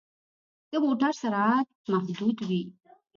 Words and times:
د 0.71 0.73
موټر 0.83 1.13
سرعت 1.21 1.67
محدود 1.91 2.37
وي. 2.47 2.63